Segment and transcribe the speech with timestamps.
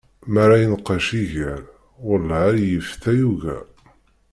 [0.31, 1.59] Mi ara ineqqec iger,
[2.05, 3.57] wellah ar yif tayuga.